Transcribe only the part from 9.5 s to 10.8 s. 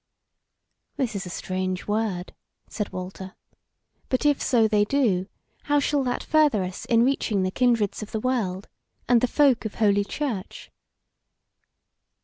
of Holy Church?"